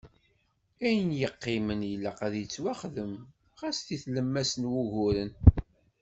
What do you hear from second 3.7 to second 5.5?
di tlemmast n wuguren.